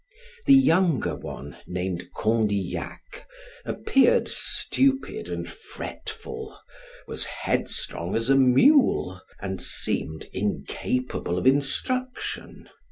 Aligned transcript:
The 0.47 0.55
younger 0.55 1.15
one, 1.15 1.57
named 1.67 2.09
Condillac, 2.15 3.27
appeared 3.63 4.27
stupid 4.27 5.29
and 5.29 5.47
fretful, 5.47 6.57
was 7.05 7.25
headstrong 7.25 8.15
as 8.15 8.27
a 8.31 8.35
mule, 8.35 9.21
and 9.39 9.61
seemed 9.61 10.25
incapable 10.33 11.37
of 11.37 11.45
instruction. 11.45 12.67